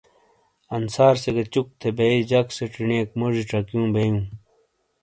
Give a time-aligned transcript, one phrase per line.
[0.77, 4.23] انصار سے گہ چُک تھے بیئی جک چینیئک موجی چکیوں بیئوں۔